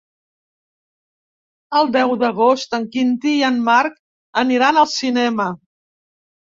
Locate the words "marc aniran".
3.69-4.85